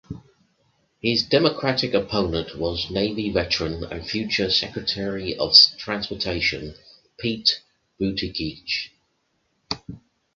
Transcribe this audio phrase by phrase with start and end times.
[0.99, 6.73] His Democratic opponent was Navy veteran and future Secretary of Transportation
[7.19, 7.61] Pete
[7.99, 8.89] Buttigieg.